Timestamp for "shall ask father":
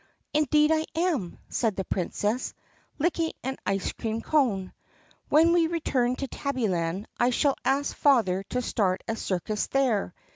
7.29-8.41